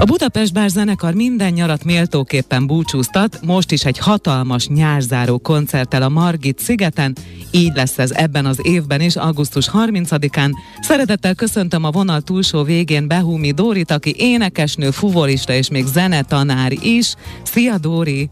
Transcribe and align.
A 0.00 0.04
Budapest 0.04 0.52
Bár 0.52 0.68
zenekar 0.68 1.14
minden 1.14 1.52
nyarat 1.52 1.84
méltóképpen 1.84 2.66
búcsúztat, 2.66 3.38
most 3.42 3.72
is 3.72 3.84
egy 3.84 3.98
hatalmas 3.98 4.68
nyárzáró 4.68 5.38
koncerttel 5.38 6.02
a 6.02 6.08
Margit 6.08 6.58
szigeten, 6.58 7.16
így 7.50 7.72
lesz 7.74 7.98
ez 7.98 8.10
ebben 8.10 8.46
az 8.46 8.58
évben 8.62 9.00
is, 9.00 9.16
augusztus 9.16 9.70
30-án. 9.72 10.50
Szeretettel 10.80 11.34
köszöntöm 11.34 11.84
a 11.84 11.90
vonal 11.90 12.20
túlsó 12.20 12.62
végén 12.62 13.08
Behumi 13.08 13.50
Dórit, 13.50 13.90
aki 13.90 14.14
énekesnő, 14.18 14.90
fuvolista 14.90 15.52
és 15.52 15.68
még 15.70 15.84
zenetanár 15.84 16.72
is. 16.72 17.14
Szia 17.42 17.78
Dóri! 17.78 18.30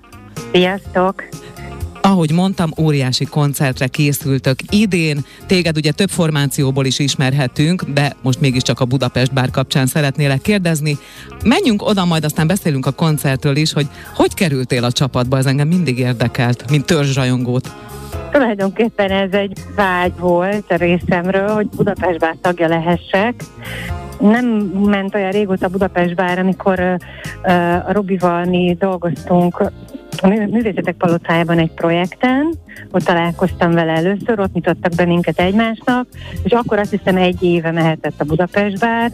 Sziasztok! 0.52 1.24
Ahogy 2.06 2.32
mondtam, 2.32 2.70
óriási 2.80 3.24
koncertre 3.24 3.86
készültök 3.86 4.58
idén. 4.70 5.24
Téged 5.46 5.76
ugye 5.76 5.92
több 5.92 6.08
formációból 6.08 6.84
is 6.84 6.98
ismerhetünk, 6.98 7.82
de 7.82 8.12
most 8.22 8.40
mégiscsak 8.40 8.80
a 8.80 8.84
Budapest 8.84 9.32
bár 9.32 9.50
kapcsán 9.50 9.86
szeretnélek 9.86 10.40
kérdezni. 10.40 10.96
Menjünk 11.44 11.82
oda, 11.82 12.04
majd 12.04 12.24
aztán 12.24 12.46
beszélünk 12.46 12.86
a 12.86 12.90
koncertről 12.90 13.56
is, 13.56 13.72
hogy 13.72 13.86
hogy 14.14 14.34
kerültél 14.34 14.84
a 14.84 14.92
csapatba, 14.92 15.36
ez 15.36 15.46
engem 15.46 15.68
mindig 15.68 15.98
érdekelt, 15.98 16.70
mint 16.70 16.84
törzsrajongót. 16.84 17.74
Tulajdonképpen 18.32 19.10
ez 19.10 19.32
egy 19.32 19.52
vágy 19.76 20.12
volt 20.18 20.70
a 20.70 20.76
részemről, 20.76 21.48
hogy 21.48 21.66
Budapest 21.66 22.18
bár 22.18 22.36
tagja 22.40 22.68
lehessek. 22.68 23.34
Nem 24.20 24.46
ment 24.84 25.14
olyan 25.14 25.30
régóta 25.30 25.68
Budapest 25.68 26.14
bár, 26.14 26.38
amikor 26.38 26.80
uh, 26.80 27.88
a 27.88 27.92
Robival 27.92 28.44
mi 28.44 28.76
dolgoztunk 28.78 29.72
a 30.22 30.28
Művészetek 30.28 30.94
Palotájában 30.94 31.58
egy 31.58 31.72
projekten, 31.72 32.54
ott 32.90 33.02
találkoztam 33.02 33.70
vele 33.70 33.92
először, 33.92 34.40
ott 34.40 34.54
mutattak 34.54 34.94
be 34.94 35.04
minket 35.04 35.40
egymásnak, 35.40 36.06
és 36.42 36.52
akkor 36.52 36.78
azt 36.78 36.90
hiszem 36.90 37.16
egy 37.16 37.42
éve 37.42 37.70
mehetett 37.70 38.20
a 38.20 38.24
Budapest 38.24 38.78
bár, 38.78 39.10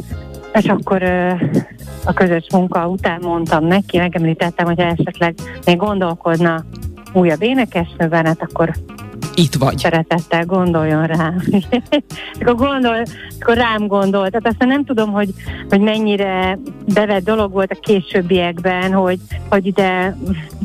és 0.55 0.65
akkor 0.65 1.03
a 2.05 2.13
közös 2.15 2.47
munka 2.53 2.89
után 2.89 3.21
mondtam 3.23 3.65
neki, 3.65 3.99
megemlítettem, 3.99 4.67
hogy 4.67 4.79
esetleg 4.79 5.35
még 5.65 5.77
gondolkodna 5.77 6.65
újabb 7.13 7.43
énekesnőben, 7.43 8.27
hát 8.27 8.43
akkor 8.43 8.73
itt 9.35 9.55
vagy. 9.55 9.79
Szeretettel 9.79 10.45
gondoljon 10.45 11.07
rám. 11.07 11.43
akkor, 12.41 12.55
gondol, 12.55 13.03
akkor 13.41 13.57
rám 13.57 13.87
gondolt. 13.87 14.31
Tehát 14.31 14.47
aztán 14.47 14.69
nem 14.69 14.85
tudom, 14.85 15.13
hogy, 15.13 15.29
hogy 15.69 15.81
mennyire 15.81 16.59
bevett 16.95 17.25
dolog 17.25 17.53
volt 17.53 17.71
a 17.71 17.81
későbbiekben, 17.81 18.93
hogy, 18.93 19.19
hogy 19.49 19.67
ide 19.67 20.17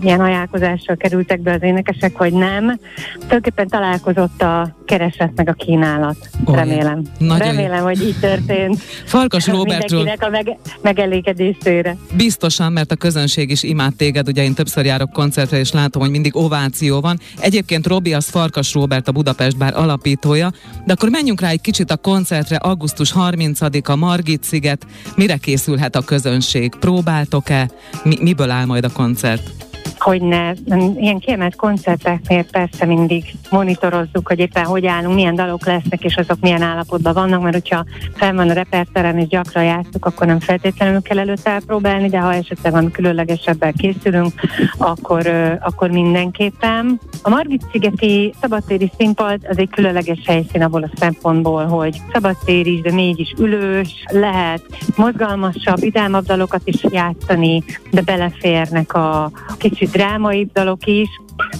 milyen 0.01 0.19
ajánlkozással 0.19 0.95
kerültek 0.95 1.41
be 1.41 1.51
az 1.51 1.63
énekesek, 1.63 2.17
vagy 2.17 2.33
nem. 2.33 2.79
Tulajdonképpen 3.13 3.67
találkozott 3.67 4.41
a 4.41 4.75
kereset 4.85 5.31
meg 5.35 5.49
a 5.49 5.53
kínálat. 5.53 6.29
Olyan. 6.45 6.67
Remélem. 6.67 7.01
Nagyon 7.17 7.37
Remélem, 7.37 7.83
hogy 7.83 8.01
így 8.01 8.19
történt. 8.19 8.79
Farkas 9.05 9.47
Robertről. 9.57 10.07
a 10.19 10.29
meg, 10.29 10.57
megelégedésére. 10.81 11.95
Biztosan, 12.13 12.71
mert 12.71 12.91
a 12.91 12.95
közönség 12.95 13.49
is 13.49 13.63
imád 13.63 13.95
téged. 13.95 14.27
Ugye 14.27 14.43
én 14.43 14.53
többször 14.53 14.85
járok 14.85 15.11
koncertre, 15.11 15.57
és 15.57 15.71
látom, 15.71 16.01
hogy 16.01 16.11
mindig 16.11 16.35
ováció 16.35 16.99
van. 16.99 17.19
Egyébként 17.39 17.87
Robi 17.87 18.13
az 18.13 18.29
Farkas 18.29 18.56
Robert, 18.73 19.07
a 19.07 19.11
Budapest 19.11 19.57
bár 19.57 19.75
alapítója. 19.75 20.51
De 20.85 20.93
akkor 20.93 21.09
menjünk 21.09 21.41
rá 21.41 21.49
egy 21.49 21.61
kicsit 21.61 21.91
a 21.91 21.97
koncertre. 21.97 22.55
Augusztus 22.55 23.13
30-a 23.15 23.95
Margit 23.95 24.43
sziget. 24.43 24.85
Mire 25.15 25.37
készülhet 25.37 25.95
a 25.95 26.01
közönség? 26.01 26.75
Próbáltok-e? 26.79 27.69
Mi, 28.03 28.17
miből 28.21 28.49
áll 28.49 28.65
majd 28.65 28.83
a 28.83 28.91
koncert? 28.91 29.66
Hogy 30.07 30.21
ne, 30.21 30.51
ilyen 30.97 31.19
kiemelt 31.19 31.55
koncerteknél 31.55 32.43
persze 32.43 32.85
mindig 32.85 33.23
monitorozzuk, 33.49 34.27
hogy 34.27 34.39
éppen 34.39 34.65
hogy 34.65 34.85
állunk, 34.85 35.15
milyen 35.15 35.35
dalok 35.35 35.65
lesznek, 35.65 36.03
és 36.03 36.15
azok 36.15 36.39
milyen 36.39 36.61
állapotban 36.61 37.13
vannak, 37.13 37.41
mert 37.41 37.53
hogyha 37.53 37.85
fel 38.13 38.33
van 38.33 38.49
a 38.49 38.53
reperteren 38.53 39.17
és 39.17 39.27
gyakran 39.27 39.63
játszunk, 39.63 40.05
akkor 40.05 40.27
nem 40.27 40.39
feltétlenül 40.39 41.01
kell 41.01 41.19
előtt 41.19 41.47
elpróbálni, 41.47 42.09
de 42.09 42.19
ha 42.19 42.33
esetleg 42.33 42.71
van 42.71 42.91
különlegesebben 42.91 43.73
készülünk, 43.73 44.33
akkor, 44.77 45.27
akkor 45.59 45.89
mindenképpen. 45.89 46.99
A 47.21 47.29
Margit-szigeti 47.29 48.33
szabadtéri 48.41 48.91
színpad 48.97 49.39
az 49.49 49.57
egy 49.57 49.69
különleges 49.69 50.19
helyszín 50.25 50.63
abból 50.63 50.83
a 50.83 50.91
szempontból, 50.95 51.65
hogy 51.65 52.01
szabadtér 52.13 52.67
is, 52.67 52.81
de 52.81 52.91
mégis 52.91 53.33
ülős, 53.37 54.03
lehet 54.11 54.61
mozgalmasabb, 54.95 55.79
vidámabb 55.79 56.25
dalokat 56.25 56.61
is 56.63 56.83
játszani, 56.89 57.63
de 57.91 58.01
beleférnek 58.01 58.93
a 58.93 59.31
kicsit 59.57 59.95
drámai 59.97 60.49
dalok 60.53 60.85
is, 60.85 61.09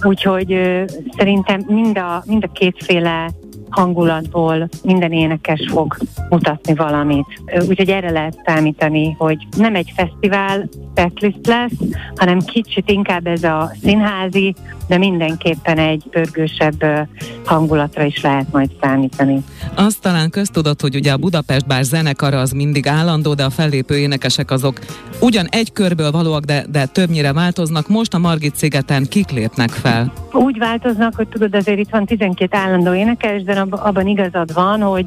úgyhogy 0.04 0.54
ö, 0.54 0.84
szerintem 1.18 1.64
mind 1.68 1.98
a, 1.98 2.24
mind 2.26 2.44
a 2.44 2.52
kétféle 2.52 3.32
hangulatból 3.78 4.70
minden 4.84 5.12
énekes 5.12 5.66
fog 5.70 5.98
mutatni 6.30 6.74
valamit. 6.74 7.26
Úgyhogy 7.68 7.90
erre 7.90 8.12
lehet 8.12 8.42
számítani, 8.46 9.16
hogy 9.18 9.38
nem 9.58 9.76
egy 9.76 9.94
fesztivál 9.96 10.70
setlist 10.96 11.48
lesz, 11.48 11.72
hanem 12.16 12.40
kicsit 12.40 12.90
inkább 12.90 13.28
ez 13.28 13.44
a 13.44 13.72
színházi, 13.82 14.56
de 14.88 14.98
mindenképpen 14.98 15.78
egy 15.78 16.04
pörgősebb 16.10 17.08
hangulatra 17.46 18.04
is 18.04 18.22
lehet 18.22 18.52
majd 18.52 18.70
számítani. 18.82 19.44
Azt 19.76 20.02
talán 20.02 20.30
köztudott, 20.30 20.82
hogy 20.82 20.96
ugye 20.96 21.12
a 21.12 21.18
Budapest 21.18 21.68
bár 21.68 21.84
zenekara 21.84 22.40
az 22.40 22.52
mindig 22.52 22.88
állandó, 22.88 23.34
de 23.34 23.44
a 23.44 23.50
fellépő 23.50 23.98
énekesek 23.98 24.52
azok 24.52 24.80
ugyan 25.20 25.48
egy 25.50 25.72
körből 25.72 26.12
valóak, 26.12 26.44
de, 26.44 26.66
de 26.70 26.86
többnyire 26.86 27.34
változnak. 27.34 27.88
Most 27.88 28.14
a 28.14 28.18
Margit 28.18 28.56
szigeten 28.56 29.06
kik 29.10 29.30
lépnek 29.32 29.70
fel? 29.70 30.14
Úgy 30.32 30.58
változnak, 30.58 31.16
hogy 31.16 31.28
tudod, 31.28 31.56
azért 31.56 31.80
itt 31.80 31.90
van 31.90 32.06
12 32.06 32.58
állandó 32.58 32.94
énekes, 32.94 33.44
de 33.44 33.54
abban 33.72 34.08
igazad 34.08 34.54
van, 34.54 34.82
hogy 34.82 35.06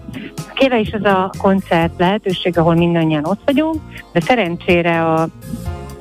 kéve 0.55 0.79
is 0.79 0.93
az 0.93 1.05
a 1.05 1.31
koncert 1.39 1.93
lehetőség, 1.99 2.59
ahol 2.59 2.75
mindannyian 2.75 3.25
ott 3.25 3.41
vagyunk, 3.45 3.77
de 4.13 4.21
szerencsére 4.21 5.05
a 5.05 5.29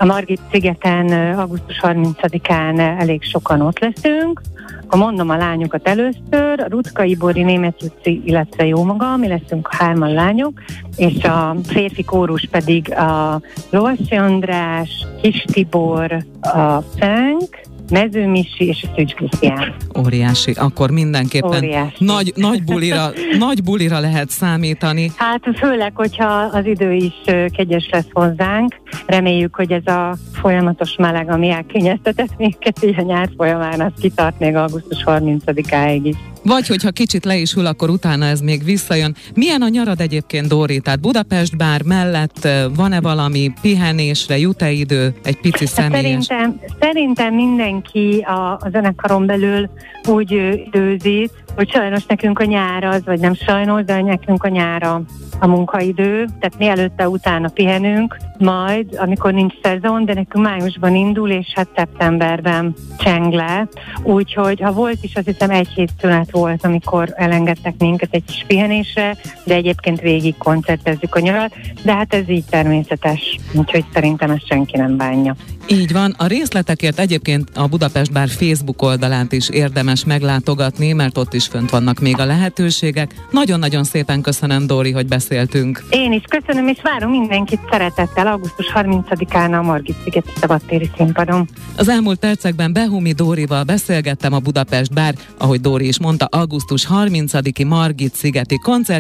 a 0.02 0.06
Margit 0.06 0.42
szigeten 0.52 1.38
augusztus 1.38 1.80
30-án 1.82 3.00
elég 3.00 3.24
sokan 3.24 3.62
ott 3.62 3.80
leszünk. 3.80 4.42
Ha 4.88 4.98
mondom 4.98 5.30
a 5.30 5.38
lányokat 5.38 5.88
először, 5.88 6.66
Rutka 6.68 7.04
Ibori, 7.04 7.44
Német 7.44 7.82
Juci, 7.82 8.22
illetve 8.26 8.66
jó 8.66 8.84
maga, 8.84 9.18
mi 9.18 9.28
leszünk 9.28 9.68
a 9.72 9.76
hárman 9.76 10.14
lányok, 10.14 10.62
és 10.96 11.24
a 11.24 11.56
férfi 11.64 12.04
kórus 12.04 12.48
pedig 12.52 12.94
a 12.94 13.42
Lovasi 13.70 14.16
András, 14.16 15.06
Kis 15.22 15.46
Tibor, 15.52 16.26
a 16.42 16.82
Fenk, 16.98 17.60
Mezőmisi 17.90 18.68
és 18.68 18.84
a 18.84 18.94
Szűcs 18.96 19.14
Krisztián. 19.14 19.76
Óriási, 20.00 20.52
akkor 20.52 20.92
mindenképpen 20.92 21.64
Óriási. 21.64 22.06
nagy, 22.06 22.34
nagy, 22.36 22.64
bulira, 22.64 23.10
nagy 23.48 23.64
bulira 23.64 24.00
lehet 24.00 24.30
számítani. 24.30 25.12
Hát 25.16 25.42
főleg, 25.58 25.92
hogyha 25.96 26.28
az 26.52 26.66
idő 26.66 26.94
is 26.94 27.14
kegyes 27.52 27.90
lesz 27.92 28.08
hozzánk. 28.12 28.76
Reméljük, 29.06 29.56
hogy 29.56 29.72
ez 29.72 29.86
a 29.86 30.16
folyamatos 30.40 30.96
meleg, 30.98 31.32
ami 31.32 31.50
elkényeztetett 31.50 32.38
minket 32.38 32.84
így 32.84 33.00
a 33.00 33.02
nyár 33.02 33.30
folyamán, 33.38 33.82
az 33.82 33.92
kitart 34.02 34.40
még 34.40 34.56
augusztus 34.56 35.04
30-áig 35.06 36.00
is. 36.04 36.16
Vagy 36.44 36.68
hogyha 36.68 36.92
kicsit 36.92 37.26
le 37.26 37.38
is 37.38 37.54
hul, 37.54 37.66
akkor 37.66 37.90
utána 37.90 38.26
ez 38.26 38.40
még 38.40 38.64
visszajön. 38.64 39.16
Milyen 39.34 39.62
a 39.62 39.68
nyarad 39.68 40.02
egyébként, 40.02 40.48
Dóri? 40.48 40.80
Tehát 40.80 41.00
Budapest 41.00 41.58
bár 41.58 41.84
mellett 41.84 42.48
van-e 42.76 43.02
valami 43.02 43.52
pihenésre, 43.62 44.38
jut-e 44.38 44.72
idő, 44.72 45.14
egy 45.24 45.40
pici 45.40 45.66
hát 45.66 45.74
személyes? 45.74 46.26
Szerintem, 46.26 46.60
szerintem 46.80 47.34
mindenki 47.34 48.26
a, 48.28 48.52
a 48.52 48.68
zenekaron 48.72 49.26
belül 49.26 49.70
úgy 50.08 50.32
időzít, 50.66 51.32
hogy 51.56 51.72
sajnos 51.72 52.06
nekünk 52.06 52.40
a 52.40 52.46
nyár 52.46 52.84
az, 52.84 53.02
vagy 53.06 53.20
nem 53.20 53.34
sajnos, 53.34 53.84
de 53.84 54.02
nekünk 54.02 54.44
a 54.44 54.48
nyára 54.48 55.02
a 55.40 55.48
munkaidő, 55.48 56.26
tehát 56.40 56.58
mi 56.58 56.68
előtte 56.68 57.10
utána 57.10 57.50
pihenünk, 57.50 58.18
majd, 58.38 58.96
amikor 58.98 59.34
nincs 59.34 59.54
szezon, 59.62 60.06
de 60.06 60.14
nekünk 60.14 60.46
májusban 60.46 60.96
indul, 60.96 61.30
és 61.30 61.48
hát 61.56 61.68
szeptemberben 61.76 62.74
cseng 62.98 63.34
le. 63.34 63.68
Úgyhogy 64.04 64.62
ha 64.62 64.72
volt 64.72 64.98
is, 65.02 65.16
azt 65.16 65.26
hiszem 65.26 65.50
egy 65.50 65.68
hét 65.68 65.92
szünet 66.00 66.32
volt, 66.32 66.66
amikor 66.66 67.14
elengedtek 67.16 67.74
minket 67.80 68.10
egy 68.12 68.24
kis 68.26 68.44
pihenésre, 68.48 69.18
de 69.44 69.54
egyébként 69.54 70.02
végig 70.02 70.38
koncertezzük 70.38 71.16
a 71.16 71.20
nyarat, 71.20 71.56
de 71.84 71.94
hát 71.94 72.14
ez 72.14 72.30
így 72.30 72.46
természetes, 72.50 73.39
úgyhogy 73.54 73.86
szerintem 73.94 74.32
ezt 74.32 74.48
senki 74.48 74.78
nem 74.78 74.98
bánja. 74.98 75.36
Így 75.68 75.94
van, 75.94 76.16
a 76.18 76.26
részletekért 76.26 77.00
egyébként 77.00 77.50
a 77.56 77.68
Budapest 77.68 78.12
Bár 78.12 78.30
Facebook 78.30 78.82
oldalát 78.82 79.32
is 79.32 79.50
érdemes 79.50 80.06
meglátogatni, 80.06 80.94
mert 80.94 81.18
ott 81.18 81.34
is 81.34 81.48
fönt 81.48 81.70
vannak 81.70 82.00
még 82.00 82.20
a 82.20 82.26
lehetőségek. 82.26 83.14
Nagyon-nagyon 83.32 83.84
szépen 83.84 84.22
köszönöm, 84.22 84.68
Dóri, 84.68 84.92
hogy 84.92 85.08
beszéltünk. 85.08 85.84
Én 85.90 86.12
is 86.12 86.24
köszönöm, 86.30 86.68
és 86.68 86.78
várom 86.82 87.12
mindenkit 87.12 87.60
szeretettel 87.72 88.28
augusztus 88.28 88.72
30-án 88.76 89.60
a 89.60 89.62
Margit 89.62 89.96
szigeti 90.04 90.30
szabadtéri 90.36 90.90
színpadon. 90.98 91.48
Az 91.78 91.90
elmúlt 91.90 92.20
percekben 92.20 92.74
Behumi 92.74 93.12
Dórival 93.12 93.64
beszélgettem 93.64 94.34
a 94.34 94.40
Budapest 94.40 94.94
Bár, 94.94 95.16
ahogy 95.38 95.62
Dóri 95.62 95.88
is 95.88 96.00
mondta, 96.00 96.26
augusztus 96.26 96.88
30-i 96.94 97.68
Margit 97.68 98.16
szigeti 98.16 98.58
koncert 98.58 98.98